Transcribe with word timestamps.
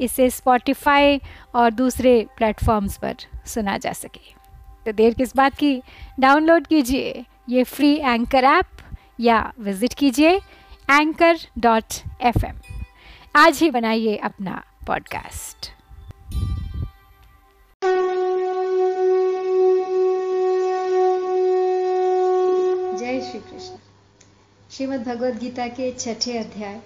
इसे 0.00 0.30
स्पॉटिफाई 0.30 1.20
और 1.54 1.70
दूसरे 1.70 2.26
प्लेटफॉर्म्स 2.36 2.98
पर 2.98 3.16
सुना 3.46 3.78
जा 3.78 3.92
सके। 3.92 4.34
तो 4.86 4.92
देर 4.92 5.14
किस 5.14 5.36
बात 5.36 5.54
की? 5.54 5.82
डाउनलोड 6.20 6.66
कीजिए 6.66 7.24
ये 7.48 7.64
फ्री 7.64 7.94
एंकर 7.96 8.44
ऐप 8.44 8.66
या 9.20 9.52
विज़िट 9.60 9.94
कीजिए 9.94 10.36
एंकर 10.90 11.38
डॉट 11.58 11.84
एफ़ 12.20 12.46
आज 13.36 13.58
ही 13.58 13.70
बनाइए 13.70 14.16
अपना 14.16 14.62
पॉडकास्ट 14.86 15.70
जय 22.98 23.20
श्री 23.20 23.40
कृष्ण 23.40 23.76
श्रीमद् 24.70 25.04
भगवद 25.04 25.38
गीता 25.38 25.66
के 25.68 25.92
छठे 25.92 26.38
अध्याय 26.38 26.80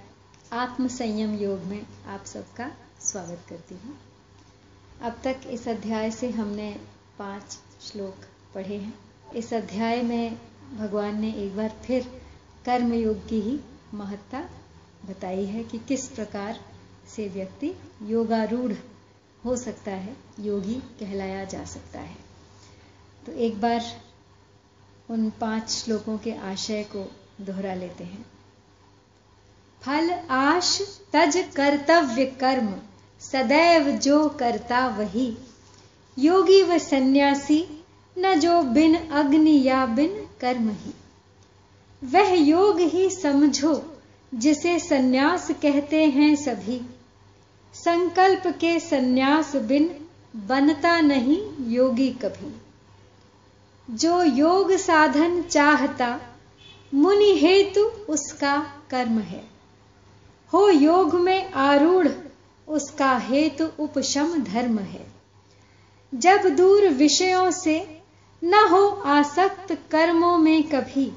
आत्म 0.53 0.89
संयम 0.89 1.35
योग 1.35 1.65
में 1.65 1.81
आप 2.09 2.25
सबका 2.25 2.71
स्वागत 3.05 3.41
करती 3.49 3.75
हूँ। 3.75 3.97
अब 5.03 5.21
तक 5.25 5.41
इस 5.47 5.69
अध्याय 5.69 6.11
से 6.11 6.31
हमने 6.31 6.81
पाँच 7.19 7.59
श्लोक 7.83 8.15
पढ़े 8.55 8.77
हैं। 8.77 8.95
इस 9.35 9.53
अध्याय 9.55 10.03
में 10.03 10.39
भगवान 10.79 11.21
ने 11.21 11.33
एक 11.33 11.57
बार 11.57 11.77
फिर 11.85 12.23
कर्म 12.65 12.93
योग 12.93 13.29
की 13.29 13.41
ही 13.41 13.61
महत्ता 13.95 14.41
बताई 15.07 15.45
है 15.45 15.65
कि 15.65 15.79
किस 15.79 16.09
प्रकार 16.09 16.61
से 17.09 17.29
व्यक्ति 17.29 17.75
योगारूढ़ 18.03 18.73
हो 19.45 19.57
सकता 19.57 19.91
है, 19.91 20.17
योगी 20.41 20.75
कहलाया 20.75 21.45
जा 21.45 21.65
सकता 21.65 22.01
है। 22.01 22.17
तो 23.27 23.33
एक 23.33 23.61
बार 23.61 23.83
उन 25.11 25.31
पाँच 25.31 25.71
श्लोकों 25.71 26.19
के 26.19 26.35
आशय 26.35 26.83
को 26.97 27.13
दोहरा 27.41 27.75
लेते 27.75 28.05
हैं। 28.05 28.27
फल 29.83 30.11
आश 30.31 31.01
तज 31.13 31.53
कर्तव्य 31.57 32.27
कर्म। 32.27 32.75
सदैव 33.33 33.91
जो 33.91 34.29
करता 34.29 34.89
वही। 34.89 35.39
योगी 36.19 36.63
व 36.63 36.79
सन्यासी, 36.79 37.85
न 38.19 38.41
जो 38.41 38.63
बिन 38.63 38.97
अग्नि 38.97 39.63
या 39.65 39.87
बिन 39.87 40.27
कर्म 40.41 40.71
ही। 40.71 40.95
वह 42.05 42.33
योग 42.33 42.81
ही 42.81 43.11
समझो, 43.11 44.01
जिसे 44.35 44.79
सन्यास 44.79 45.51
कहते 45.51 46.05
हैं 46.05 46.37
सभी। 46.37 46.81
संकल्प 47.75 48.43
के 48.47 48.81
सन्यास 48.81 49.57
बिन 49.57 49.97
बनता 50.37 51.01
नहीं 51.01 51.73
योगी 51.73 52.11
कभी। 52.11 52.61
जो 53.91 54.23
योग 54.23 54.73
साधन 54.73 55.43
चाहता, 55.43 56.21
मुनि 56.95 57.39
हेतु 57.39 57.81
उसका 57.81 58.75
कर्म 58.91 59.19
है। 59.19 59.45
हो 60.53 60.71
योग 60.71 61.15
में 61.15 61.53
आरूढ़ 61.53 62.09
उसका 62.69 63.17
हेतु 63.17 63.65
उपशम 63.79 64.45
धर्म 64.45 64.79
है। 64.79 65.07
जब 66.15 66.43
दूर 66.57 66.89
विषयों 66.89 67.51
से 67.51 68.03
न 68.45 68.55
हो 68.55 68.89
आसक्त 68.89 69.73
कर्मों 69.91 70.39
में 70.39 70.63
कभी, 70.63 71.13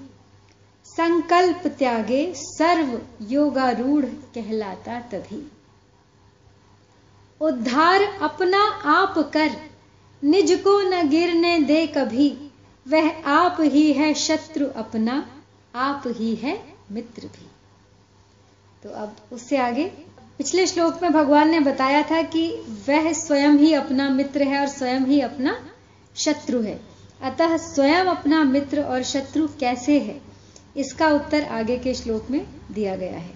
संकल्प 0.86 1.68
त्यागे 1.68 2.34
सर्व 2.36 3.02
योगारूढ़ 3.22 4.06
कहलाता 4.06 5.00
तभी। 5.00 5.52
उद्धार 7.42 8.04
अपना 8.04 8.64
आप 8.72 9.18
कर, 9.18 9.52
निज 10.24 10.62
को 10.64 10.82
न 10.82 11.10
गिरने 11.10 11.60
दे 11.60 11.88
कभी, 11.88 12.52
वह 12.88 13.24
आप 13.26 13.58
ही 13.60 13.94
है 13.94 14.14
शत्रु 14.14 14.68
अपना, 14.68 15.42
आप 15.76 16.04
ही 16.08 16.36
है 16.36 16.74
मित्र 16.92 17.28
भी। 17.28 17.48
तो 18.84 18.90
अब 18.90 19.16
उससे 19.34 19.58
आगे 19.58 20.07
पिछले 20.38 20.68
श्लोक 20.68 21.00
में 21.02 21.14
भगवान 21.14 21.50
ने 21.50 21.60
बताया 21.60 22.02
था 22.02 22.22
कि 22.22 22.52
वह 22.90 23.14
स्वयं 23.14 23.50
ही 23.50 23.74
अपना 23.74 24.10
मित्र 24.10 24.44
है 24.44 24.60
और 24.60 24.68
स्वयं 24.68 25.00
ही 25.00 25.22
अपना 25.22 25.70
शत्रु 26.16 26.62
है। 26.62 26.82
अतः 27.22 27.58
स्वयं 27.58 28.06
अपना 28.06 28.44
मित्र 28.44 28.82
और 28.82 29.04
शत्रु 29.04 29.48
कैसे 29.48 30.00
है? 30.00 30.22
इसका 30.78 31.08
उत्तर 31.08 31.44
आगे 31.44 31.78
के 31.78 31.94
श्लोक 31.94 32.28
में 32.32 32.48
दिया 32.72 32.96
गया 32.96 33.18
है। 33.18 33.34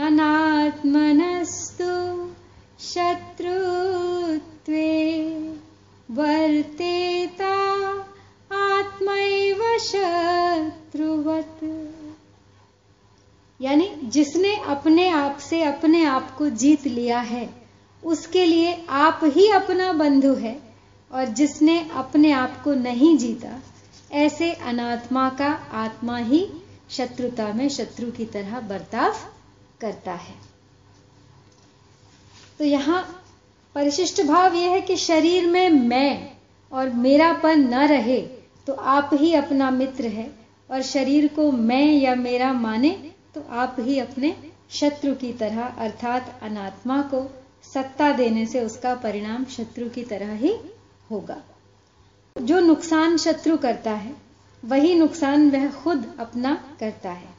अनात्मनस्तु 0.08 0.84
शत्रुत्वे 4.64 5.40
वर्तेता 6.12 7.56
आत्मैव 8.52 9.78
शत्रुवत। 9.80 11.60
यानी 13.62 13.90
जिसने 14.04 14.56
अपने 14.56 15.10
आप 15.10 15.38
से 15.38 15.64
अपने 15.64 16.04
आप 16.06 16.36
को 16.38 16.50
जीत 16.50 16.88
लिया 16.88 17.20
है, 17.20 17.50
उसके 18.04 18.46
लिए 18.46 18.86
आप 18.90 19.20
ही 19.24 19.50
अपना 19.52 19.94
बंधु 19.94 20.34
है, 20.34 20.60
और 21.12 21.26
जिसने 21.26 21.90
अपने 21.94 22.32
आप 22.32 22.64
को 22.64 22.74
नहीं 22.74 23.18
जीता, 23.18 23.60
ऐसे 24.12 24.54
अनात्मा 24.54 25.30
का 25.30 25.52
आत्मा 25.72 26.18
ही 26.18 26.50
शत्रुता 26.90 27.54
में 27.54 27.70
शत्रु 27.70 28.12
की 28.12 28.26
तरह 28.26 28.60
बर्ताव 28.60 29.16
करता 29.82 30.14
है। 30.14 30.36
तो 32.60 32.66
यहाँ 32.66 33.20
परिशिष्ट 33.76 34.22
भाव 34.22 34.56
यह 34.56 34.72
है 34.72 34.82
कि 34.82 34.96
शरीर 34.98 35.48
में 35.48 35.70
मैं 35.70 36.32
और 36.72 36.90
मेरापन 36.90 37.60
न 37.60 37.88
रहे 37.88 38.22
तो 38.68 38.74
आप 38.74 39.10
ही 39.14 39.34
अपना 39.34 39.70
मित्र 39.72 40.08
है। 40.08 40.32
और 40.70 40.82
शरीर 40.82 41.28
को 41.28 41.52
मैं 41.52 41.86
या 41.86 42.16
मेरा 42.16 42.54
माने 42.54 42.90
तो 43.36 43.44
आप 43.50 43.76
ही 43.80 44.00
अपने 44.00 44.36
शत्रु 44.72 45.14
की 45.14 45.34
तरह, 45.34 45.62
अर्थात 45.62 46.40
अनात्मा 46.44 47.02
को 47.02 47.44
सत्ता 47.74 48.12
देने 48.12 48.46
से 48.46 48.66
उसका 48.66 48.96
परिणाम 48.96 49.46
शत्रु 49.46 49.90
की 49.90 50.04
तरह 50.04 50.34
ही 50.36 50.54
होगा। 51.12 51.38
जो 52.42 52.60
नुकसान 52.60 53.18
शत्रु 53.18 53.58
करता 53.58 53.92
है, 53.92 54.16
वही 54.66 54.96
नुकसान 54.96 55.50
वह 55.52 55.70
खुद 55.72 56.14
अपना 56.20 56.54
करता 56.80 57.12
है। 57.12 57.30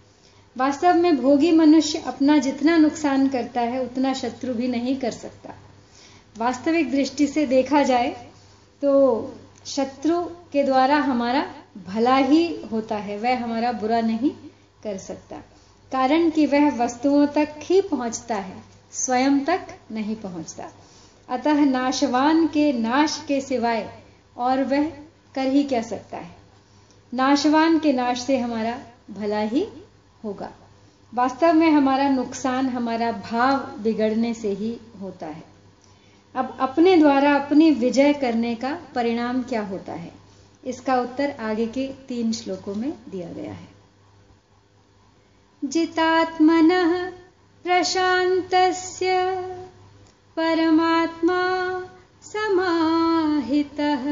वास्तव 0.56 0.95
में 0.95 1.16
भोगी 1.16 1.53
मनुष्य 1.53 1.99
अपना 2.06 2.39
जितना 2.39 2.77
नुकसान 2.77 3.28
करता 3.28 3.61
है, 3.61 3.83
उतना 3.84 4.12
शत्रु 4.15 4.55
भी 4.55 4.69
नहीं 4.69 4.97
कर 4.97 5.11
सकता। 5.11 5.55
वास्तविक 6.39 6.91
दृष्टि 6.91 7.27
से 7.27 7.47
देखा 7.47 7.83
जाए 7.83 8.11
तो 8.83 8.93
शत्रु 9.67 10.21
के 10.53 10.62
द्वारा 10.65 10.97
हमारा 10.97 11.45
भला 11.87 12.17
ही 12.17 12.62
होता 12.72 12.97
है, 12.97 13.19
वह 13.19 13.43
हमारा 13.45 13.72
बुरा 13.72 14.00
नहीं 14.00 14.31
कर 14.84 14.99
सकता। 14.99 15.37
कारण 15.93 16.31
कि 16.31 16.47
वह 16.47 16.71
वस्तुओं 16.77 17.27
तक 17.27 17.55
ही 17.62 17.81
पहुँचता 17.81 18.34
है, 18.34 18.62
स्वयं 18.93 19.45
तक 19.45 19.67
नहीं 19.93 20.17
पहुँचता। 20.17 20.69
अतः 21.28 21.65
नाशवान 21.65 22.47
के 22.47 22.72
नाश 22.72 23.25
के 23.28 23.41
सिवाय 23.41 23.89
और 24.37 24.65
वह 24.65 24.84
कर 25.34 25.47
ही 25.47 25.65
क्या 25.65 25.83
सकता 25.83 26.16
है? 26.16 26.36
नाशवान 27.15 27.78
के 27.78 27.92
नाश 27.92 28.21
से 28.21 28.39
हमारा 28.39 28.78
भला 29.10 29.41
ही 29.41 29.66
होगा। 30.25 30.51
वास्तव 31.15 31.53
में 31.53 31.71
हमारा 31.71 32.09
नुकसान, 32.09 32.69
हमारा 32.69 33.13
भाव 33.13 33.57
बिगड़ने 33.83 34.34
से 34.34 34.53
ही 34.53 34.77
होता 35.01 35.27
है। 35.27 35.53
अब 36.34 36.57
अपने 36.60 36.97
द्वारा 36.97 37.34
अपनी 37.36 37.71
विजय 37.71 38.13
करने 38.13 38.54
का 38.54 38.78
परिणाम 38.95 39.42
क्या 39.42 39.63
होता 39.63 39.92
है? 39.92 40.13
इसका 40.66 41.01
उत्तर 41.01 41.31
आगे 41.41 41.66
के 41.66 41.86
तीन 41.86 42.33
श्लोकों 42.33 42.75
में 42.75 42.92
दिया 43.09 43.33
गया 43.33 43.53
है। 43.53 43.69
जितात्मन 45.65 46.69
प्रशांत 47.63 48.51
परमात्मा 50.36 51.81
समाहितः 52.22 54.04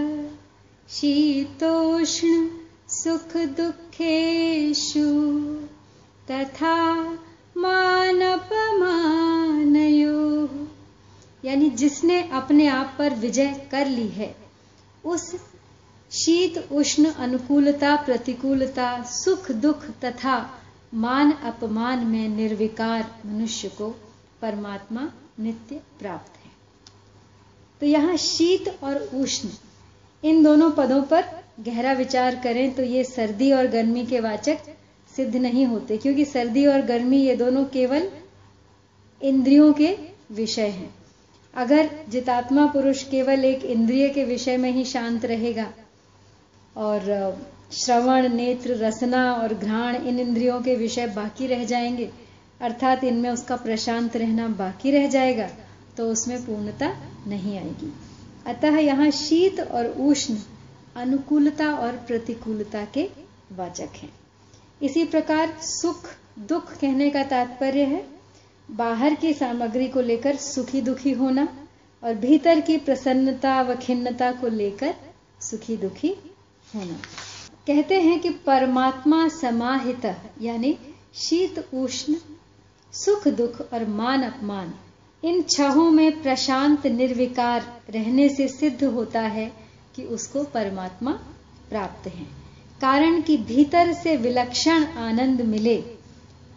शीतोष्ण 0.88 2.48
सुख 2.88 3.36
दुखेशु 3.36 5.00
तथा 6.30 6.94
मानपमानयो 7.56 9.21
यानी 11.42 11.70
जिसने 11.72 12.22
अपने 12.32 12.66
आप 12.68 12.94
पर 12.98 13.14
विजय 13.16 13.54
कर 13.70 13.86
ली 13.88 14.06
है, 14.08 14.34
उस 15.04 15.34
शीत, 16.12 16.58
उष्ण, 16.72 17.10
अनुकूलता, 17.18 17.94
प्रतिकूलता, 17.96 19.02
सुख, 19.04 19.50
दुख 19.52 19.84
तथा 20.04 20.38
मान, 20.94 21.32
अपमान 21.32 22.06
में 22.06 22.28
निर्विकार 22.28 23.10
मनुष्य 23.26 23.68
को 23.68 23.88
परमात्मा 24.42 25.08
नित्य 25.40 25.80
प्राप्त 25.98 26.36
है। 26.36 26.50
तो 27.80 27.86
यहाँ 27.86 28.16
शीत 28.18 28.68
और 28.82 28.96
उष्ण, 29.14 29.48
इन 30.22 30.42
दोनों 30.42 30.70
पदों 30.70 31.02
पर 31.02 31.24
गहरा 31.60 31.92
विचार 31.92 32.40
करें 32.44 32.74
तो 32.74 32.82
ये 32.84 33.04
सर्दी 33.04 33.52
और 33.52 33.66
गर्मी 33.66 34.04
के 34.06 34.20
वाचक 34.20 34.58
सिद्ध 35.10 35.36
नहीं 35.36 35.66
होते, 35.66 35.96
क्योंकि 35.98 36.24
सर्दी 36.24 36.66
और 36.66 36.82
गर्मी 36.82 37.18
ये 37.18 37.36
दोनों 37.36 37.64
केवल 37.64 38.10
इंद्रियों 39.20 39.72
के 39.72 39.96
विषय 40.32 40.68
हैं। 40.68 41.01
अगर 41.54 41.90
जितात्मा 42.08 42.66
पुरुष 42.66 43.02
केवल 43.04 43.44
एक 43.44 43.64
इंद्रिय 43.64 44.08
के 44.08 44.24
विषय 44.24 44.56
में 44.56 44.70
ही 44.72 44.84
शांत 44.84 45.24
रहेगा 45.24 45.72
और 46.76 47.00
श्रवण, 47.72 48.28
नेत्र, 48.28 48.74
रसना 48.74 49.32
और 49.32 49.54
घ्राण 49.54 49.96
इन 49.96 50.20
इंद्रियों 50.20 50.60
के 50.62 50.76
विषय 50.76 51.06
बाकी 51.06 51.46
रह 51.46 51.64
जाएँगे, 51.64 52.10
अर्थात 52.60 53.04
इनमें 53.04 53.30
उसका 53.30 53.56
प्रशांत 53.56 54.16
रहना 54.16 54.48
बाकी 54.48 54.90
रह 54.90 55.06
जाएगा 55.06 55.48
तो 55.96 56.08
उसमें 56.08 56.42
पूर्णता 56.42 56.96
नहीं 57.26 57.58
आएगी। 57.58 57.92
अतः 58.46 58.78
यहाँ 58.78 59.10
शीत 59.10 59.60
और 59.60 59.86
उष्ण 59.86 60.36
अनुकूलता 60.96 61.74
और 61.74 61.92
प्रतिकूलता 61.92 62.84
के 62.84 63.08
वाचक 63.52 63.88
हैं। 63.96 64.12
इसी 64.82 65.04
प्रकार 65.04 65.56
सुख, 65.60 66.08
दुख 66.38 66.72
कहने 66.72 67.10
का 67.10 67.22
तात्पर्य 67.22 67.82
है। 67.82 68.21
बाहर 68.72 69.14
की 69.14 69.32
सामग्री 69.32 69.88
को 69.88 70.00
लेकर 70.00 70.36
सुखी 70.36 70.80
दुखी 70.80 71.12
होना 71.12 71.48
और 72.04 72.14
भीतर 72.14 72.60
की 72.60 72.76
प्रसन्नता 72.76 73.62
व 73.62 73.74
खिन्नता 73.74 74.32
को 74.32 74.48
लेकर 74.48 74.94
सुखी 75.40 75.76
दुखी 75.76 76.14
होना। 76.74 76.94
कहते 77.66 78.00
हैं 78.00 78.20
कि 78.20 78.30
परमात्मा 78.30 79.28
समाहित, 79.28 80.16
यानी 80.42 80.78
शीत, 81.14 81.74
उष्ण, 81.74 82.14
सुख, 82.92 83.28
दुख 83.28 83.72
और 83.72 83.86
मान, 83.86 84.22
अपमान, 84.22 84.74
इन 85.24 85.42
छहों 85.42 85.90
में 85.90 86.22
प्रशांत, 86.22 86.86
निर्विकार 86.86 87.80
रहने 87.90 88.28
से 88.28 88.48
सिद्ध 88.48 88.84
होता 88.84 89.20
है 89.20 89.52
कि 89.96 90.02
उसको 90.02 90.44
परमात्मा 90.44 91.12
प्राप्त 91.68 92.08
है। 92.08 92.24
कारण 92.80 93.22
कि 93.22 93.36
भीतर 93.36 93.92
से 93.92 94.16
विलक्षण 94.16 94.84
आनंद 94.84 95.40
मिले 95.40 96.01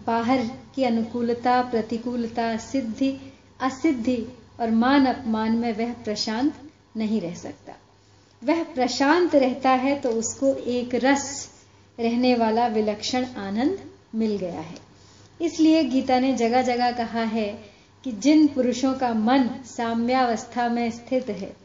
बाहर 0.07 0.45
की 0.75 0.83
अनुकूलता, 0.83 1.61
प्रतिकूलता, 1.61 2.57
सिद्धि, 2.57 3.17
असिद्धि 3.61 4.17
और 4.59 4.71
मान 4.71 5.05
अपमान 5.05 5.57
में 5.57 5.73
वह 5.73 5.93
प्रशांत 5.93 6.53
नहीं 6.97 7.21
रह 7.21 7.33
सकता। 7.33 7.73
वह 8.43 8.63
प्रशांत 8.63 9.35
रहता 9.35 9.69
है 9.69 9.95
तो 9.99 10.09
उसको 10.09 10.53
एक 10.55 10.95
रस 10.95 11.49
रहने 11.99 12.35
वाला 12.35 12.67
विलक्षण 12.67 13.25
आनंद 13.25 13.79
मिल 14.15 14.37
गया 14.37 14.59
है। 14.59 14.77
इसलिए 15.41 15.83
गीता 15.83 16.19
ने 16.19 16.33
जगह 16.33 16.61
जगह 16.61 16.91
कहा 16.91 17.23
है 17.23 17.47
कि 18.03 18.11
जिन 18.11 18.47
पुरुषों 18.47 18.93
का 18.93 19.13
मन 19.13 19.49
साम्यावस्था 19.65 20.67
में 20.69 20.89
स्थित 20.91 21.29
है, 21.29 21.55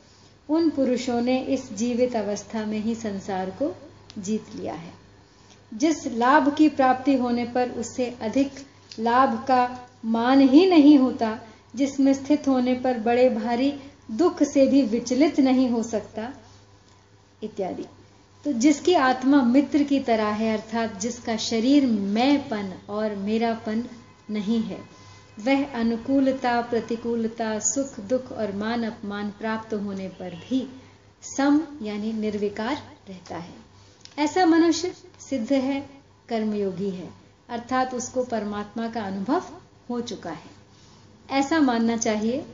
उन 0.48 0.70
पुरुषों 0.70 1.20
ने 1.20 1.38
इस 1.40 1.72
जीवित 1.72 2.16
अवस्था 2.16 2.64
में 2.66 2.78
ही 2.78 2.94
संसार 2.94 3.50
को 3.50 3.74
जीत 4.18 4.46
लिया 4.56 4.74
है। 4.74 4.92
जिस 5.74 6.06
लाभ 6.06 6.54
की 6.54 6.68
प्राप्ति 6.68 7.14
होने 7.16 7.44
पर 7.44 7.70
उससे 7.70 8.16
अधिक 8.20 8.50
लाभ 8.98 9.44
का 9.48 9.88
मान 10.04 10.40
ही 10.40 10.66
नहीं 10.66 10.98
होता, 10.98 11.38
जिसमें 11.76 12.14
स्थित 12.14 12.48
होने 12.48 12.74
पर 12.74 12.98
बड़े 12.98 13.28
भारी 13.30 13.72
दुख 14.10 14.42
से 14.42 14.66
भी 14.66 14.82
विचलित 14.82 15.40
नहीं 15.40 15.68
हो 15.68 15.82
सकता, 15.82 16.32
इत्यादि। 17.42 17.84
तो 18.44 18.52
जिसकी 18.52 18.94
आत्मा 18.94 19.42
मित्र 19.42 19.82
की 19.82 20.00
तरह 20.00 20.28
है, 20.28 20.52
अर्थात 20.56 21.00
जिसका 21.00 21.36
शरीर 21.36 21.86
मैंपन 21.86 22.72
और 22.88 23.14
मेरापन 23.16 23.84
नहीं 24.30 24.62
है, 24.62 24.78
वह 25.40 25.64
अनुकूलता, 25.74 26.60
प्रतिकूलता, 26.60 27.58
सुख, 27.58 28.00
दुख 28.00 28.32
और 28.32 28.52
मान 28.52 28.84
अपमान 28.84 29.30
प्राप्त 29.30 29.74
होने 29.74 30.08
पर 30.08 30.30
भी 30.30 30.66
सम 31.36 31.60
यानी 31.82 32.12
निर्विकार 32.12 32.82
रहता 33.08 33.36
है। 33.36 33.54
ऐसा 34.18 34.46
मनुष्य 34.46 34.92
सिद्ध 35.30 35.52
है, 35.52 35.80
कर्मयोगी 36.28 36.90
है। 36.90 37.08
अर्थात 37.48 37.94
उसको 37.94 38.24
परमात्मा 38.24 38.88
का 38.88 39.02
अनुभव 39.02 39.42
हो 39.90 40.00
चुका 40.00 40.30
है। 40.30 40.50
ऐसा 41.30 41.58
मानना 41.60 41.96
चाहिए 41.96 42.44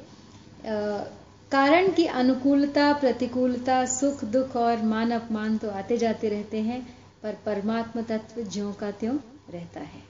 कारण 1.52 1.88
की 1.92 2.04
अनुकूलता, 2.06 2.92
प्रतिकूलता, 2.92 3.84
सुख, 3.86 4.24
दुख 4.24 4.56
और 4.56 4.82
मान 4.82 5.10
अपमान 5.10 5.58
तो 5.58 5.70
आते 5.70 5.96
जाते 5.96 6.28
रहते 6.28 6.60
हैं, 6.60 6.80
पर 7.22 7.36
परमात्मा 7.46 8.02
तत्व 8.02 8.42
ज्यों 8.42 8.72
का 8.72 8.90
त्यों 8.90 9.16
रहता 9.50 9.80
है। 9.80 10.02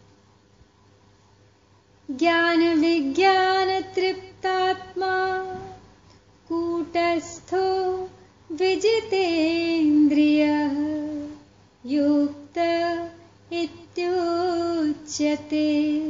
ज्ञान 2.11 2.62
विज्ञान 2.75 3.81
तृप्तात्मा, 3.95 5.12
कूटस्थो 6.49 7.65
विजितेन्द्रिय, 8.53 10.43
युक्त 11.87 12.46
इत्युच्यते। 13.53 16.03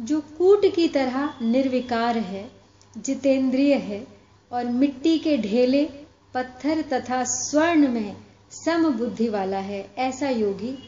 जो 0.00 0.20
कूट 0.20 0.74
की 0.74 0.88
तरह 0.88 1.34
निर्विकार 1.42 2.18
है, 2.18 2.50
जितेंद्रिय 2.98 3.74
है, 3.74 4.06
और 4.52 4.64
मिट्टी 4.64 5.18
के 5.18 5.36
ढेले, 5.36 5.88
पत्थर 6.34 6.82
तथा 6.82 7.24
स्वर्ण 7.24 7.88
में 7.88 8.16
सम 8.50 8.92
बुद्धि 8.92 9.28
वाला 9.28 9.56
है, 9.56 9.90
ऐसा 9.98 10.28
योगी 10.28 10.78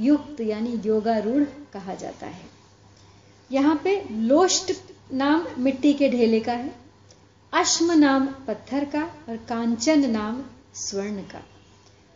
युक्त 0.00 0.40
यानी 0.40 0.80
योगारूढ़ 0.86 1.44
कहा 1.72 1.94
जाता 1.94 2.26
है। 2.26 2.49
यहाँ 3.50 3.80
पे 3.84 4.04
लोष्ट 4.10 4.72
नाम 5.12 5.46
मिट्टी 5.58 5.92
के 5.92 6.08
ढेले 6.08 6.40
का 6.40 6.52
है, 6.52 6.72
अश्म 7.52 7.92
नाम 7.92 8.26
पत्थर 8.26 8.84
का 8.84 9.02
और 9.28 9.36
कांचन 9.36 10.10
नाम 10.10 10.42
स्वर्ण 10.74 11.22
का। 11.22 11.42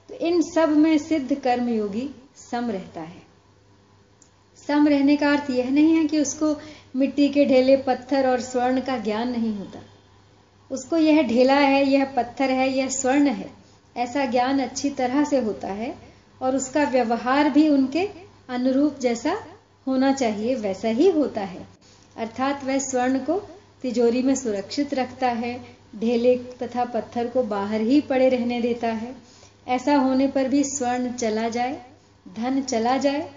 तो 0.08 0.14
इन 0.14 0.42
सब 0.42 0.68
में 0.68 0.98
सिद्ध 0.98 1.34
कर्म 1.34 1.68
योगी 1.68 2.10
सम 2.50 2.70
रहता 2.70 3.00
है। 3.00 3.22
सम 4.66 4.88
रहने 4.88 5.16
का 5.16 5.32
अर्थ 5.32 5.50
यह 5.50 5.70
नहीं 5.70 5.96
है 5.96 6.04
कि 6.04 6.20
उसको 6.20 6.56
मिट्टी 6.96 7.28
के 7.28 7.44
ढेले, 7.44 7.76
पत्थर 7.76 8.28
और 8.28 8.40
स्वर्ण 8.40 8.80
का 8.80 8.96
ज्ञान 8.98 9.28
नहीं 9.28 9.54
होता। 9.56 9.80
उसको 10.70 10.96
यह 10.96 11.22
ढेला 11.22 11.54
है, 11.54 11.90
यह 11.90 12.04
पत्थर 12.04 12.50
है, 12.50 12.68
यह 12.76 12.88
स्वर्ण 12.88 13.26
है, 13.26 13.50
ऐसा 13.96 14.26
ज्ञान 14.26 14.58
अच्छी 14.58 14.90
तरह 14.90 15.24
से 15.24 15.38
होता 15.38 15.68
है 15.68 15.94
और 16.42 16.56
उसका 16.56 16.84
व्यवहार 16.84 17.50
भी 17.50 17.68
उनके 17.68 18.08
अनुरूप 18.48 18.98
जैसा 18.98 19.36
होना 19.86 20.12
चाहिए, 20.12 20.54
वैसा 20.54 20.88
ही 20.88 21.10
होता 21.10 21.40
है। 21.40 21.66
अर्थात 22.16 22.64
वह 22.64 22.78
स्वर्ण 22.78 23.18
को 23.18 23.38
तिजोरी 23.82 24.22
में 24.22 24.34
सुरक्षित 24.34 24.94
रखता 24.94 25.28
है, 25.28 25.54
ढेले 25.96 26.36
तथा 26.62 26.84
पत्थर 26.84 27.26
को 27.26 27.42
बाहर 27.42 27.80
ही 27.80 28.00
पड़े 28.00 28.28
रहने 28.28 28.60
देता 28.60 28.88
है। 28.88 29.14
ऐसा 29.68 29.96
होने 29.96 30.26
पर 30.26 30.48
भी 30.48 30.62
स्वर्ण 30.64 31.12
चला 31.12 31.48
जाए, 31.48 31.80
धन 32.26 32.62
चला 32.62 32.96
जाए 32.96 33.30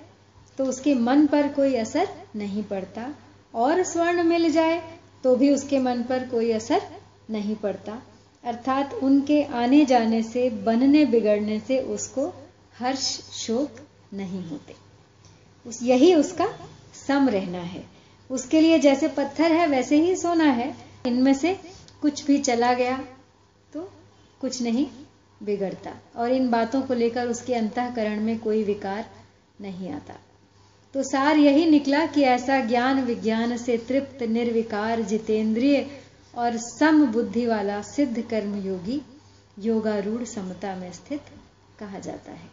तो 0.58 0.66
उसके 0.66 0.94
मन 0.96 1.25
पर 1.27 1.48
कोई 1.48 1.75
असर 1.75 2.08
नहीं 2.36 2.63
पड़ता। 2.63 3.13
और 3.56 3.84
स्वर्ण 3.84 4.24
मिल 4.24 4.51
जाए 4.51 4.82
तो 5.24 5.36
भी 5.36 5.50
उसके 5.50 5.80
मन 5.80 6.04
पर 6.04 6.27
कोई 6.27 6.51
असर 6.51 6.82
नहीं 7.30 7.56
पड़ता। 7.56 8.01
अर्थात 8.44 8.94
उनके 8.94 9.44
आने 9.44 9.86
जाने 9.86 10.22
से, 10.24 10.50
बनने 10.50 11.06
बिगड़ने 11.06 11.60
से 11.60 11.80
उसको 11.80 12.27
हर्ष 12.80 13.20
शोक 13.34 13.80
नहीं 14.13 14.44
होते। 14.44 14.87
उस 15.67 15.79
यही 15.83 16.13
उसका 16.15 16.47
सम 17.07 17.29
रहना 17.29 17.59
है। 17.59 17.83
उसके 18.29 18.62
लिए 18.62 18.79
जैसे 18.79 19.07
पत्थर 19.07 19.51
है, 19.51 19.67
वैसे 19.67 20.01
ही 20.01 20.15
सोना 20.15 20.43
है। 20.43 20.75
इनमें 21.05 21.33
से 21.33 21.53
कुछ 22.01 22.25
भी 22.25 22.38
चला 22.38 22.74
गया 22.74 22.97
तो 23.74 23.81
कुछ 24.41 24.62
नहीं 24.62 24.88
बिगड़ता। 25.43 25.91
और 26.15 26.31
इन 26.31 26.50
बातों 26.50 26.81
को 26.81 26.93
लेकर 26.93 27.27
उसके 27.27 27.53
अंतकरण 27.53 28.21
में 28.21 28.39
कोई 28.39 28.63
विकार 28.63 29.05
नहीं 29.62 29.89
आता। 29.89 30.13
तो 30.93 31.03
सार 31.03 31.38
यही 31.38 31.65
निकला 31.65 32.05
कि 32.05 32.21
ऐसा 32.21 32.59
ज्ञान 32.59 33.03
विज्ञान 33.03 33.57
से 33.57 33.77
तृप्त 33.77 34.24
निर्विकार 34.24 35.01
जितेंद्रिय 35.01 35.88
और 36.36 36.57
सम 36.57 37.05
बुद्धि 37.05 37.45
वाला 37.45 37.81
सिद्ध 37.81 38.21
कर्म 38.21 38.55
योगी 38.62 39.01
योगारूढ़ 39.59 40.24
समता 40.24 40.75
में 40.75 40.91
स्थित 40.91 41.21
कहा 41.79 42.00
जाता 42.00 42.31
है। 42.31 42.50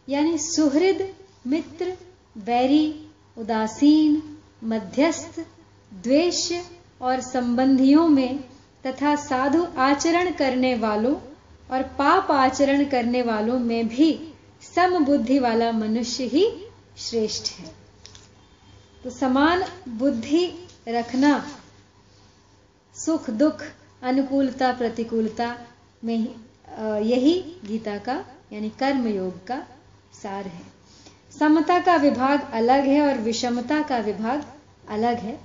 यानी 0.09 0.37
सुहृद, 0.37 1.13
मित्र, 1.47 1.97
वैरी, 2.37 3.05
उदासीन, 3.37 4.37
मध्यस्थ, 4.63 5.45
द्वेष 5.93 6.53
और 7.01 7.21
संबंधियों 7.21 8.07
में 8.07 8.50
तथा 8.85 9.15
साधु 9.15 9.65
आचरण 9.77 10.31
करने 10.31 10.73
वालों 10.75 11.15
और 11.71 11.83
पाप 11.99 12.31
आचरण 12.31 12.83
करने 12.85 13.21
वालों 13.21 13.59
में 13.59 13.87
भी 13.87 14.33
सम 14.75 15.03
बुद्धि 15.05 15.39
वाला 15.39 15.71
मनुष्य 15.71 16.23
ही 16.23 16.45
श्रेष्ठ 16.97 17.51
है। 17.51 17.65
तो 19.03 19.09
समान 19.09 19.63
बुद्धि 19.87 20.45
रखना 20.87 21.45
सुख, 22.95 23.29
दुख, 23.29 23.63
अनुकूलता, 24.03 24.71
प्रतिकूलता 24.73 25.55
में 26.03 26.27
यही 27.01 27.33
गीता 27.65 27.97
का, 27.97 28.23
यानी 28.53 28.69
कर्म 28.69 29.07
योग 29.07 29.45
का 29.47 29.61
सार 30.13 30.47
है। 30.47 30.61
समता 31.39 31.79
का 31.79 31.95
विभाग 31.95 32.49
अलग 32.53 32.85
है 32.85 33.01
और 33.01 33.21
विषमता 33.21 33.81
का 33.81 33.97
विभाग 33.97 34.43
अलग 34.89 35.19
है। 35.19 35.39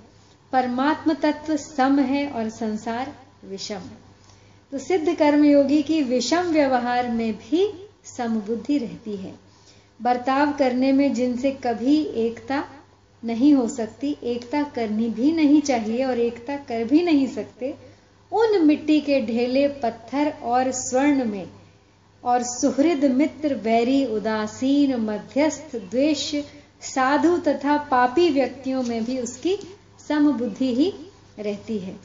परमात्म 0.53 1.15
तत्व 1.15 1.57
सम 1.57 1.99
है 1.99 2.29
और 2.31 2.49
संसार 2.49 3.15
विषम। 3.45 3.81
तो 4.73 4.79
सिद्ध 4.79 5.15
कर्मयोगी 5.15 5.83
की 5.83 6.03
विषम 6.03 6.43
व्यवहार 6.43 7.11
में 7.11 7.33
भी 7.33 7.69
समबुद्धि 8.05 8.79
रहती 8.79 9.17
है। 9.17 9.35
बर्ताव 10.03 10.53
करने 10.53 10.93
में 10.93 11.15
जिनसे 11.15 11.51
कभी 11.51 11.97
एकता 12.03 12.65
नहीं 13.25 13.55
हो 13.55 13.69
सकती, 13.69 14.17
एकता 14.23 14.63
करनी 14.63 15.09
भी 15.09 15.33
नहीं 15.33 15.61
चाहिए 15.61 16.05
और 16.05 16.19
एकता 16.19 16.57
कर 16.57 16.85
भी 16.85 17.03
नहीं 17.03 17.27
सकते, 17.27 17.75
उन 18.33 18.67
मिट्टी 18.67 19.01
के 19.01 19.21
ढेले, 19.21 19.69
पत्थर 19.69 20.33
और 20.43 20.71
स्वर्ण 20.71 21.25
में 21.25 21.47
और 22.25 22.43
सुहृद 22.43 23.05
मित्र, 23.05 23.55
वैरी, 23.55 24.05
उदासीन, 24.07 24.97
मध्यस्थ, 24.97 25.77
द्वेष, 25.77 26.35
साधु 26.81 27.37
तथा 27.39 27.77
पापी 27.79 28.29
व्यक्तियों 28.29 28.83
में 28.83 29.05
भी 29.05 29.19
उसकी 29.19 29.57
समबुद्धि 30.09 30.75
ही 30.75 30.93
रहती 31.39 31.79
है। 31.79 31.97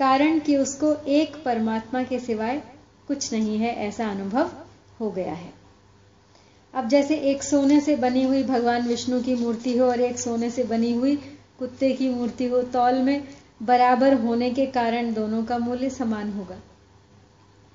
कारण 0.00 0.38
कि 0.38 0.56
उसको 0.56 0.94
एक 1.08 1.36
परमात्मा 1.44 2.02
के 2.02 2.18
सिवाय 2.18 2.62
कुछ 3.08 3.32
नहीं 3.32 3.58
है, 3.58 3.74
ऐसा 3.78 4.10
अनुभव 4.10 4.50
हो 5.00 5.10
गया 5.10 5.32
है। 5.32 5.52
अब 6.74 6.88
जैसे 6.88 7.16
एक 7.30 7.42
सोने 7.42 7.80
से 7.80 7.96
बनी 7.96 8.22
हुई 8.22 8.42
भगवान 8.44 8.86
विष्णु 8.88 9.20
की 9.22 9.34
मूर्ति 9.34 9.76
हो 9.78 9.86
और 9.86 10.00
एक 10.00 10.18
सोने 10.18 10.50
से 10.50 10.64
बनी 10.64 10.92
हुई 10.94 11.16
कुत्ते 11.58 11.92
की 11.92 12.08
मूर्ति 12.08 12.46
हो, 12.46 12.62
तौल 12.62 12.94
में 12.94 13.28
बराबर 13.62 14.14
होने 14.14 14.50
के 14.50 14.66
कारण 14.66 15.12
दोनों 15.14 15.44
का 15.44 15.58
मूल्य 15.58 15.90
समान 15.90 16.32
होगा। 16.32 16.56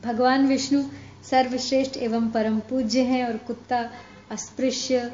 भगवान 0.02 0.48
विष्णु 0.48 0.84
सर्वश्रेष्ठ 1.30 1.98
एवं 1.98 2.30
परम 2.30 2.60
पूज्य 2.60 3.02
हैं 3.02 3.26
और 3.26 3.38
कुत्ता 3.38 3.90
अस्पृश्य 4.32 5.12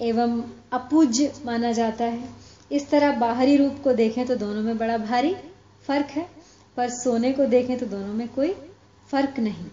एवं 0.00 0.42
अपूज्य 0.72 1.32
माना 1.46 1.72
जाता 1.72 2.04
है। 2.04 2.39
इस 2.70 2.88
तरह 2.90 3.18
बाहरी 3.18 3.56
रूप 3.56 3.80
को 3.84 3.92
देखें 3.92 4.24
तो 4.26 4.34
दोनों 4.36 4.62
में 4.62 4.78
बड़ा 4.78 4.96
भारी 4.98 5.34
फ़र्क 5.84 6.06
है, 6.06 6.26
पर 6.76 6.90
सोने 6.90 7.32
को 7.32 7.46
देखें 7.46 7.78
तो 7.78 7.86
दोनों 7.86 8.12
में 8.14 8.28
कोई 8.28 8.52
फ़र्क 9.10 9.38
नहीं। 9.38 9.66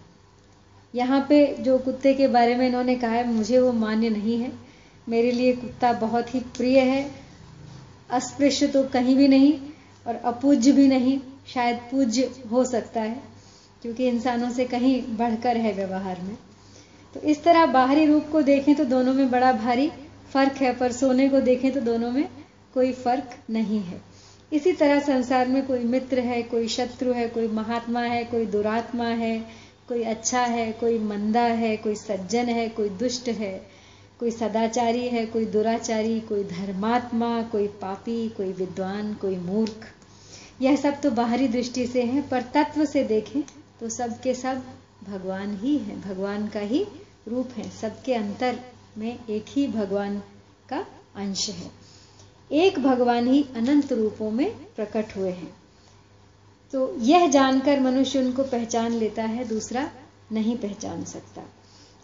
यहाँ 0.94 1.20
पे 1.28 1.46
जो 1.60 1.78
कुत्ते 1.78 2.12
के 2.14 2.26
बारे 2.28 2.54
में 2.56 2.66
इन्होंने 2.66 2.94
कहा 2.96 3.10
है, 3.10 3.26
मुझे 3.28 3.58
वो 3.58 3.72
मान्य 3.74 4.10
नहीं 4.10 4.38
है। 4.38 4.52
मेरे 5.06 5.30
लिए 5.32 5.52
कुत्ता 5.52 5.92
बहुत 5.92 6.34
ही 6.34 6.40
प्रिय 6.56 6.78
है। 6.80 7.10
अस्पृश्य 8.10 8.66
तो 8.66 8.82
कहीं 8.84 9.16
भी 9.16 9.28
नहीं 9.28 9.52
और 10.06 10.16
अपूज्य 10.24 10.72
भी 10.72 10.86
नहीं, 10.88 11.18
शायद 11.54 11.76
पूज्य 11.90 12.30
हो 12.50 12.64
सकता 12.64 13.00
है, 13.00 13.22
क्योंकि 13.82 14.08
इंसानों 14.08 14.50
से 14.50 14.64
कहीं 14.64 15.00
बढ़कर 15.16 15.56
है 15.56 15.72
व्यवहार 15.72 16.20
में। 16.22 16.36
तो 17.14 17.20
इस 17.20 17.42
तरह 17.44 17.66
बाहरी 17.66 18.06
रूप 18.06 18.28
को 18.32 18.42
देखें 18.42 18.74
तो 18.74 18.84
दोनों 18.84 19.14
में 19.14 19.30
बड़ा 19.30 19.52
भारी 19.54 19.90
फ़र्क 20.32 20.56
है, 20.56 20.74
पर 20.74 20.92
सोने 20.92 21.28
को 21.28 21.40
देखें 21.40 21.70
तो 21.72 21.80
दोनों 21.82 22.10
में 22.10 22.28
कोई 22.74 22.92
फ़र्क 22.92 23.36
नहीं 23.50 23.80
है। 23.80 24.00
इसी 24.52 24.72
तरह 24.72 25.00
संसार 25.00 25.48
में 25.48 25.66
कोई 25.66 25.78
मित्र 25.78 26.18
है, 26.18 26.42
कोई 26.42 26.68
शत्रु 26.68 27.12
है, 27.12 27.28
कोई 27.28 27.48
महात्मा 27.48 28.00
है, 28.00 28.24
कोई 28.24 28.46
दुरात्मा 28.46 29.04
है, 29.04 29.38
कोई 29.88 30.02
अच्छा 30.02 30.40
है, 30.40 30.72
कोई 30.72 30.98
मंदा 30.98 31.42
है, 31.42 31.76
कोई 31.76 31.94
सज्जन 31.94 32.48
है, 32.48 32.68
कोई 32.68 32.88
दुष्ट 32.88 33.28
है, 33.28 33.66
कोई 34.20 34.30
सदाचारी 34.30 35.08
है, 35.08 35.26
कोई 35.26 35.44
दुराचारी, 35.44 36.20
कोई 36.20 36.44
धर्मात्मा, 36.44 37.42
कोई 37.42 37.66
पापी, 37.66 38.28
कोई 38.28 38.52
विद्वान, 38.52 39.14
कोई 39.14 39.36
मूर्ख। 39.36 39.86
यह 40.62 40.76
सब 40.76 41.00
तो 41.00 41.10
बाहरी 41.10 41.48
दृष्टि 41.48 41.86
से 41.86 42.02
है, 42.02 42.22
पर 42.28 42.42
तत्व 42.42 42.84
से 42.84 43.04
देखें 43.04 43.42
तो 43.80 43.88
सबके 43.88 44.34
सब 44.34 44.62
भगवान 45.08 45.56
ही 45.56 45.76
है, 45.78 46.00
भगवान 46.00 46.48
का 46.48 46.60
ही 46.60 46.86
रूप 47.28 47.50
है, 47.56 47.70
सबके 47.70 48.14
अंतर 48.14 48.58
में 48.98 49.18
एक 49.30 49.44
ही 49.48 49.66
भगवान 49.68 50.22
का 50.68 50.86
अंश 51.16 51.48
है। 51.48 51.87
एक 52.50 52.78
भगवान 52.78 53.26
ही 53.26 53.44
अनंत 53.56 53.92
रूपों 53.92 54.30
में 54.30 54.50
प्रकट 54.76 55.16
हुए 55.16 55.30
हैं। 55.30 55.52
तो 56.72 56.94
यह 56.98 57.26
जानकर 57.26 57.80
मनुष्य 57.80 58.18
उनको 58.18 58.42
पहचान 58.42 58.92
लेता 58.92 59.22
है, 59.22 59.48
दूसरा 59.48 59.90
नहीं 60.32 60.56
पहचान 60.56 61.04
सकता। 61.04 61.42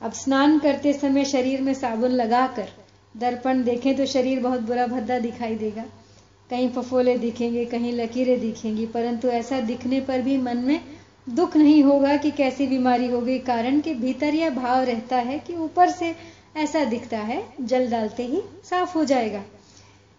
अब 0.03 0.13
स्नान 0.13 0.59
करते 0.59 0.93
समय 0.93 1.25
शरीर 1.25 1.61
में 1.61 1.75
साबुन 1.75 2.11
लगाकर 2.11 2.69
दर्पण 3.17 3.63
देखें 3.63 3.97
तो 3.97 4.07
शरीर 4.07 4.41
बहुत 4.41 4.61
बुरा 4.61 4.87
भद्दा 4.87 5.19
दिखाई 5.19 5.55
देगा। 5.55 5.85
कहीं 6.51 6.69
फफोले 6.71 7.17
दिखेंगे, 7.19 7.65
कहीं 7.65 7.93
लकीरें 7.93 8.41
दिखेंगी, 8.41 8.87
परंतु 8.87 9.29
ऐसा 9.29 9.61
दिखने 9.61 10.01
पर 10.01 10.23
भी 10.23 10.37
मन 10.37 10.57
में 10.57 10.81
दुख 11.29 11.57
नहीं 11.57 11.83
होगा 11.83 12.17
कि 12.17 12.31
कैसी 12.31 12.67
बीमारी 12.67 13.09
हो 13.09 13.21
गई, 13.21 13.39
कारण 13.39 13.81
के 13.81 13.95
भीतर 13.95 14.35
यह 14.35 14.51
भाव 14.51 14.83
रहता 14.83 15.17
है 15.17 15.39
कि 15.39 15.55
ऊपर 15.57 15.91
से 15.91 16.15
ऐसा 16.57 16.85
दिखता 16.85 17.19
है, 17.19 17.43
जल 17.61 17.91
डालते 17.91 18.27
ही 18.27 18.43
साफ़ 18.65 18.99
हो 18.99 19.05
जाएगा। 19.05 19.43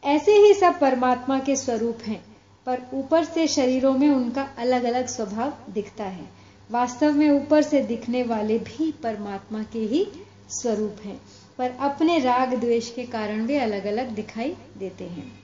ऐसे 0.05 0.31
ही 0.31 0.53
सब 0.53 0.79
परमात्मा 0.79 1.39
के 1.39 1.55
स्वरूप 1.55 1.99
हैं, 2.05 2.23
पर 2.65 2.81
ऊपर 2.93 3.23
से 3.23 3.47
शरीरों 3.47 3.93
में 3.93 4.09
उनका 4.09 4.49
अलग 4.57 4.83
अलग 4.83 5.07
स्वभाव 5.07 5.53
दिखता 5.69 6.03
है। 6.03 6.29
वास्तव 6.71 7.11
में 7.11 7.29
ऊपर 7.29 7.61
से 7.61 7.81
दिखने 7.81 8.23
वाले 8.23 8.59
भी 8.59 8.91
परमात्मा 8.91 9.63
के 9.63 9.79
ही 9.79 10.07
स्वरूप 10.49 10.95
हैं, 11.03 11.21
पर 11.57 11.71
अपने 11.79 12.19
राग 12.19 12.53
द्वेष 12.53 12.91
के 12.91 13.03
कारण 13.03 13.45
वे 13.45 13.57
अलग 13.57 13.85
अलग 13.85 14.09
दिखाई 14.09 14.55
देते 14.77 15.03
हैं। 15.03 15.39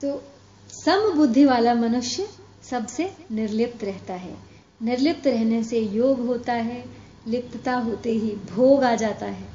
तो 0.00 0.22
सम 0.68 1.12
बुद्धि 1.16 1.44
वाला 1.44 1.74
मनुष्य 1.74 2.28
सबसे 2.70 3.12
निर्लिप्त 3.32 3.84
रहता 3.84 4.14
है। 4.14 4.36
निर्लिप्त 4.82 5.26
रहने 5.26 5.64
से 5.64 5.78
योग 5.78 6.26
होता 6.26 6.52
है, 6.52 6.84
लिप्तता 7.26 7.74
होते 7.74 8.10
ही 8.10 8.30
भोग 8.54 8.84
आ 8.84 8.94
जाता 8.94 9.26
है। 9.26 9.46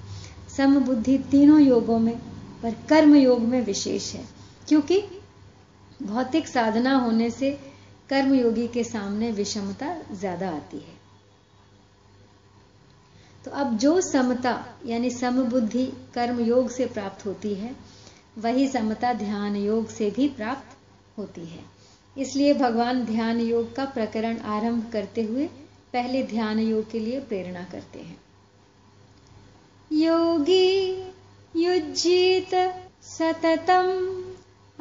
सम 0.58 0.80
बुद्धि 0.80 1.18
तीनों 1.18 1.60
योगों 1.60 2.00
में 2.00 2.30
पर 2.63 2.75
कर्म 2.89 3.15
योग 3.15 3.39
में 3.39 3.62
विशेष 3.62 4.13
है, 4.13 4.25
क्योंकि 4.68 5.01
भौतिक 6.03 6.48
साधना 6.48 6.96
होने 6.96 7.30
से 7.30 7.51
कर्मयोगी 8.10 8.68
के 8.68 8.84
सामने 8.84 9.32
विषमता 9.32 9.96
ज़्यादा 10.12 10.50
आती 10.50 10.77
है। 10.77 11.00
तो 13.46 13.51
अब 13.51 13.77
जो 13.77 14.00
समता, 14.01 14.53
यानी 14.86 15.10
समबुद्धि 15.10 15.86
कर्म 16.13 16.39
योग 16.39 16.70
से 16.70 16.86
प्राप्त 16.86 17.25
होती 17.25 17.53
है, 17.53 17.75
वही 18.38 18.68
समता 18.68 19.13
ध्यान 19.13 19.56
योग 19.56 19.88
से 19.88 20.10
भी 20.10 20.27
प्राप्त 20.30 20.77
होती 21.18 21.46
है। 21.46 21.63
इसलिए 22.15 22.53
भगवान 22.53 23.03
ध्यान 23.06 23.39
योग 23.39 23.75
का 23.75 23.86
प्रकरण 23.86 24.38
आरंभ 24.50 24.89
करते 24.94 25.24
हुए 25.24 25.46
पहले 25.94 26.24
ध्यान 26.24 26.60
योग 26.60 26.89
के 26.91 27.00
लिए 27.00 27.20
प्रेरणा 27.20 27.63
करते 27.63 28.00
हैं। 28.00 28.18
योगी 29.91 30.94
युज्येत 31.55 32.74
सततम् 33.01 34.31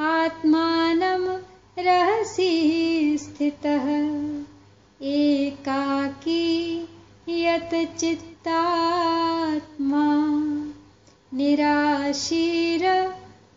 आत्मानं 0.00 1.42
रहसि 1.78 3.18
स्थितः। 3.22 3.86
एकाकी 5.02 6.88
यत 7.28 7.98
चित्तात्मा 7.98 10.04
निराशीर 11.34 13.14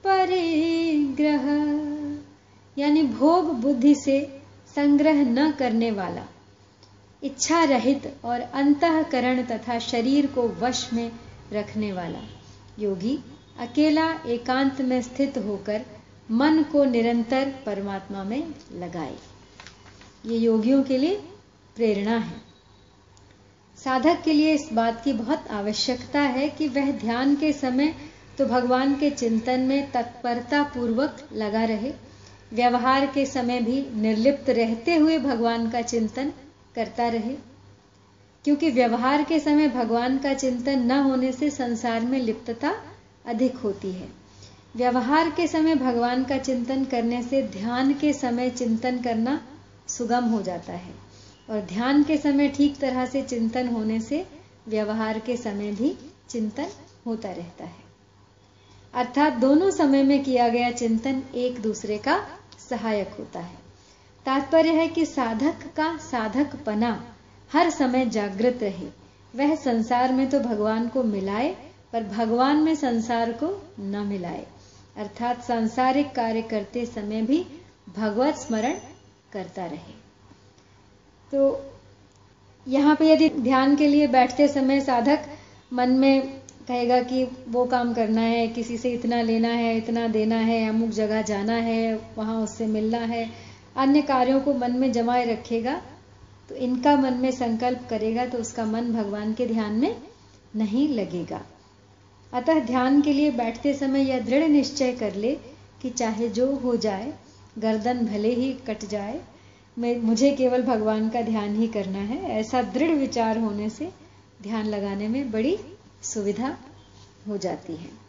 परिग्रह। 0.07 1.45
यानी 2.77 3.03
भोग 3.03 3.45
बुद्धि 3.45 3.95
से 3.95 4.41
संग्रह 4.75 5.13
न 5.13 5.51
करने 5.51 5.91
वाला। 5.91 6.25
इच्छा 7.23 7.63
रहित 7.63 8.15
और 8.25 8.41
अंतकरण 8.41 9.43
तथा 9.43 9.79
शरीर 9.79 10.27
को 10.27 10.47
वश 10.47 10.93
में 10.93 11.11
रखने 11.53 11.93
वाला। 11.93 12.19
योगी, 12.79 13.17
अकेला 13.59 14.09
एकांत 14.27 14.81
में 14.81 15.01
स्थित 15.01 15.37
होकर 15.37 15.81
मन 16.31 16.63
को 16.63 16.83
निरंतर 16.83 17.53
परमात्मा 17.65 18.23
में 18.23 18.47
लगाए। 18.73 19.15
ये 20.25 20.37
योगियों 20.37 20.83
के 20.83 20.97
लिए 20.97 21.15
प्रेरणा 21.75 22.17
है। 22.17 22.41
साधक 23.77 24.21
के 24.21 24.33
लिए 24.33 24.53
इस 24.53 24.67
बात 24.73 25.03
की 25.03 25.13
बहुत 25.13 25.47
आवश्यकता 25.51 26.21
है 26.21 26.49
कि 26.49 26.67
वह 26.67 26.91
ध्यान 26.91 27.35
के 27.35 27.51
समय 27.53 27.93
तो 28.37 28.45
भगवान 28.45 28.95
के 28.95 29.09
चिंतन 29.11 29.59
में 29.59 29.91
तत्परता 29.91 30.63
पूर्वक 30.63 31.17
लगा 31.33 31.63
रहे, 31.63 31.93
व्यवहार 32.53 33.05
के 33.05 33.25
समय 33.25 33.59
भी 33.59 33.81
निर्लिप्त 33.93 34.49
रहते 34.49 34.95
हुए 34.95 35.17
भगवान 35.19 35.69
का 35.69 35.81
चिंतन 35.81 36.31
करता 36.75 37.07
रहे। 37.07 37.35
क्योंकि 38.45 38.69
व्यवहार 38.69 39.23
के 39.23 39.39
समय 39.39 39.67
भगवान 39.67 40.17
का 40.17 40.33
चिंतन 40.33 40.79
न 40.79 40.99
होने 40.99 41.31
से 41.31 41.49
संसार 41.49 42.01
में 42.01 42.19
लिप्तता 42.19 42.73
अधिक 43.25 43.57
होती 43.57 43.91
है। 43.91 44.09
व्यवहार 44.75 45.29
के 45.29 45.47
समय 45.47 45.75
भगवान 45.75 46.23
का 46.23 46.37
चिंतन 46.37 46.85
करने 46.85 47.21
से 47.23 47.41
ध्यान 47.43 47.93
के 47.93 48.13
समय 48.13 48.49
चिंतन 48.49 49.01
करना 49.01 49.39
सुगम 49.87 50.25
हो 50.25 50.41
जाता 50.41 50.73
है 50.73 50.93
और 51.49 51.61
ध्यान 51.61 52.03
के 52.03 52.17
समय 52.17 52.47
ठीक 52.47 52.77
तरह 52.77 53.05
से 53.05 53.21
चिंतन 53.21 53.67
होने 53.67 53.99
से 53.99 54.25
व्यवहार 54.67 55.19
के 55.19 55.37
समय 55.37 55.71
भी 55.71 55.95
चिंतन 56.29 56.67
होता 57.05 57.31
रहता 57.31 57.63
है। 57.63 57.81
अर्थात 58.93 59.33
दोनों 59.33 59.71
समय 59.71 60.03
में 60.03 60.23
किया 60.23 60.47
गया 60.49 60.71
चिंतन 60.71 61.23
एक 61.35 61.59
दूसरे 61.61 61.97
का 61.97 62.19
सहायक 62.69 63.15
होता 63.19 63.39
है। 63.39 63.57
तात्पर्य 64.25 64.69
है 64.69 64.87
कि 64.87 65.05
साधक 65.05 65.63
का 65.75 65.97
साधक 65.97 66.55
पना 66.55 66.91
हर 67.53 67.69
समय 67.69 68.05
जागृत 68.05 68.59
रहे। 68.63 68.87
वह 69.35 69.55
संसार 69.55 70.13
में 70.13 70.29
तो 70.29 70.39
भगवान 70.39 70.87
को 70.87 71.03
मिलाए, 71.03 71.55
पर 71.93 72.03
भगवान 72.03 72.57
में 72.57 72.75
संसार 72.75 73.31
को 73.31 73.71
न 73.79 74.05
मिलाए। 74.07 74.45
अर्थात 74.97 75.43
सांसारिक 75.43 76.11
कार्य 76.11 76.41
करते 76.41 76.85
समय 76.85 77.21
भी 77.21 77.45
भगवत 77.97 78.35
स्मरण 78.35 78.73
करता 79.33 79.65
रहे। 79.65 79.93
तो 81.31 81.61
यहाँ 82.67 82.95
पे 82.95 83.11
यदि 83.11 83.29
ध्यान 83.29 83.75
के 83.75 83.87
लिए 83.87 84.07
बैठते 84.07 84.47
समय 84.47 84.81
साधक 84.81 85.25
मन 85.73 85.89
में 85.89 86.21
कहेगा 86.67 87.01
कि 87.01 87.27
वो 87.49 87.65
काम 87.65 87.93
करना 87.93 88.21
है, 88.21 88.47
किसी 88.47 88.77
से 88.77 88.91
इतना 88.91 89.21
लेना 89.21 89.47
है, 89.47 89.77
इतना 89.77 90.07
देना 90.07 90.35
है, 90.35 90.69
अमुक 90.69 90.89
जगह 90.89 91.21
जाना 91.21 91.53
है, 91.53 91.99
वहाँ 92.17 92.41
उससे 92.41 92.67
मिलना 92.67 92.97
है, 92.97 93.29
अन्य 93.75 94.01
कार्यों 94.01 94.41
को 94.41 94.53
मन 94.53 94.71
में 94.71 94.91
जमाए 94.91 95.25
रखेगा 95.25 95.81
तो 96.49 96.55
इनका 96.55 96.95
मन 96.95 97.13
में 97.13 97.31
संकल्प 97.31 97.87
करेगा 97.89 98.25
तो 98.25 98.37
उसका 98.37 98.65
मन 98.65 98.93
भगवान 98.93 99.33
के 99.33 99.47
ध्यान 99.47 99.73
में 99.73 100.01
नहीं 100.55 100.89
लगेगा। 100.89 101.41
अतः 102.33 102.59
ध्यान 102.59 103.01
के 103.01 103.13
लिए 103.13 103.31
बैठते 103.31 103.73
समय 103.73 104.09
यह 104.09 104.19
दृढ़ 104.19 104.47
निश्चय 104.47 104.91
कर 104.91 105.15
ले 105.15 105.35
कि 105.81 105.89
चाहे 105.89 106.29
जो 106.29 106.55
हो 106.55 106.75
जाए, 106.75 107.13
गर्दन 107.59 108.05
भले 108.05 108.33
ही 108.33 108.53
कट 108.53 108.85
जाए, 108.85 109.21
मैं, 109.77 109.97
मुझे 109.97 110.31
केवल 110.31 110.61
भगवान 110.61 111.09
का 111.09 111.21
ध्यान 111.21 111.55
ही 111.55 111.67
करना 111.67 111.99
है। 111.99 112.23
ऐसा 112.23 112.61
दृढ़ 112.61 112.91
विचार 112.91 113.37
होने 113.37 113.69
से 113.69 113.91
ध्यान 114.43 114.65
लगाने 114.65 115.07
में 115.07 115.31
बड़ी 115.31 115.57
सुविधा 116.03 116.57
हो 117.27 117.37
जाती 117.37 117.73
है। 117.73 118.02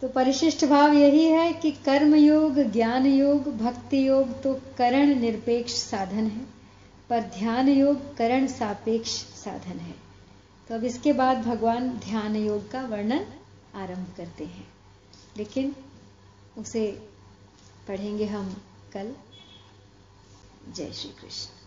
तो 0.00 0.08
परिशिष्ट 0.08 0.64
भाव 0.64 0.92
यही 0.92 1.24
है 1.24 1.52
कि 1.52 1.70
कर्म 1.70 2.14
योग 2.14 2.58
ज्ञान 2.58 3.06
योग 3.06 3.56
भक्ति 3.56 4.08
योग 4.08 4.42
तो 4.42 4.60
करण 4.78 5.20
निरपेक्ष 5.20 5.72
साधन 5.72 6.26
है, 6.26 6.46
पर 7.10 7.20
ध्यान 7.20 7.68
योग 7.68 8.16
करण 8.16 8.46
सापेक्ष 8.46 9.10
साधन 9.10 9.78
है। 9.78 9.94
तो 10.68 10.74
अब 10.74 10.84
इसके 10.84 11.12
बाद 11.12 11.38
भगवान 11.38 11.88
ध्यान 11.90 12.36
योग 12.36 12.70
का 12.70 12.82
वर्णन 12.82 13.26
आरंभ 13.74 14.06
करते 14.16 14.44
हैं। 14.44 14.68
लेकिन 15.36 15.76
उसे 16.58 17.02
पढ़ेंगे 17.88 18.24
हम 18.24 18.62
कल। 18.92 19.14
जय 20.74 20.92
श्री 20.92 21.10
कृष्ण। 21.10 21.59